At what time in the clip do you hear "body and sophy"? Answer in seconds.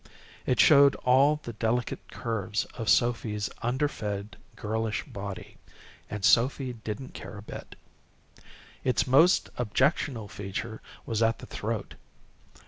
5.05-6.73